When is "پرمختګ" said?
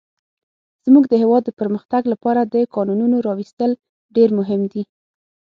1.59-2.03